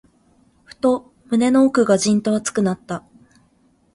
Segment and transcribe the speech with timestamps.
[0.63, 3.03] ふと、胸の奥がじんと熱くなった。